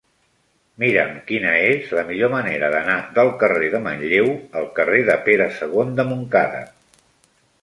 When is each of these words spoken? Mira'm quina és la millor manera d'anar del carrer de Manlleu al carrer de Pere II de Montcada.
Mira'm 0.83 1.11
quina 1.27 1.51
és 1.65 1.91
la 1.97 2.03
millor 2.07 2.31
manera 2.35 2.71
d'anar 2.77 2.97
del 3.19 3.29
carrer 3.43 3.69
de 3.75 3.83
Manlleu 3.89 4.33
al 4.63 4.67
carrer 4.81 5.03
de 5.11 5.19
Pere 5.29 5.49
II 5.61 5.95
de 6.01 6.09
Montcada. 6.11 6.65